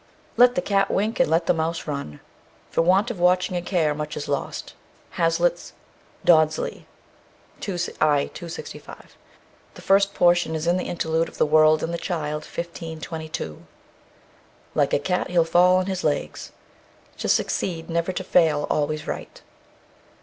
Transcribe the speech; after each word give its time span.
Let 0.35 0.55
the 0.55 0.63
cat 0.63 0.89
wink, 0.89 1.19
and 1.19 1.29
let 1.29 1.45
the 1.45 1.53
mouse 1.53 1.85
run. 1.85 2.21
For 2.71 2.81
want 2.81 3.11
of 3.11 3.19
watching 3.19 3.55
and 3.55 3.63
care 3.63 3.93
much 3.93 4.17
is 4.17 4.27
lost. 4.27 4.73
HAZLITT'S 5.11 5.73
"Dodsley," 6.25 6.85
i. 8.01 8.31
265. 8.33 9.15
The 9.75 9.81
first 9.83 10.15
portion 10.15 10.55
is 10.55 10.65
in 10.65 10.77
the 10.77 10.85
interlude 10.89 11.29
of 11.29 11.37
"The 11.37 11.45
World 11.45 11.83
and 11.83 11.93
the 11.93 11.99
Child," 11.99 12.45
1522. 12.45 13.61
Like 14.73 14.91
a 14.93 14.97
cat 14.97 15.29
he'll 15.29 15.45
fall 15.45 15.75
on 15.75 15.85
his 15.85 16.03
legs. 16.03 16.51
To 17.19 17.29
succeed, 17.29 17.87
never 17.87 18.11
to 18.11 18.23
fail, 18.23 18.65
always 18.71 19.05
right. 19.05 19.43